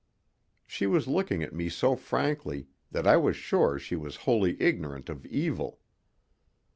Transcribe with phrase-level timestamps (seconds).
[0.65, 5.09] She was looking at me so frankly that I was sure she was wholly ignorant
[5.09, 5.79] of evil.